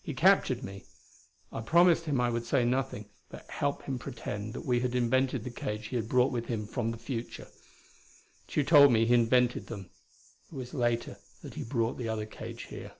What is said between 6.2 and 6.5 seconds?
with